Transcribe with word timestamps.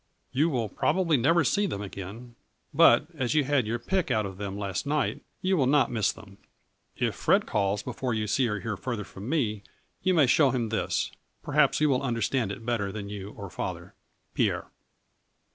You 0.31 0.49
will 0.49 0.67
probably 0.67 1.15
never 1.15 1.43
see 1.43 1.67
them 1.67 1.83
again, 1.83 2.33
but, 2.73 3.05
as 3.13 3.35
you 3.35 3.43
had 3.43 3.67
your 3.67 3.77
pick 3.77 4.09
out 4.09 4.25
of 4.25 4.37
them 4.39 4.57
last 4.57 4.87
night, 4.87 5.21
you 5.43 5.55
will 5.55 5.67
not 5.67 5.91
miss 5.91 6.11
them. 6.11 6.39
If 6.97 7.13
Fred 7.13 7.45
calls, 7.45 7.83
before 7.83 8.15
you 8.15 8.25
see 8.25 8.47
or 8.47 8.61
hear 8.61 8.75
further 8.75 9.03
from 9.03 9.29
me, 9.29 9.61
you 10.01 10.15
may 10.15 10.25
show 10.25 10.49
him 10.49 10.69
this. 10.69 11.11
Perhaps 11.43 11.77
he 11.77 11.85
will 11.85 12.01
understand 12.01 12.51
it 12.51 12.65
better 12.65 12.91
than 12.91 13.09
you 13.09 13.29
or 13.37 13.51
father. 13.51 13.93
Pierre. 14.33 14.71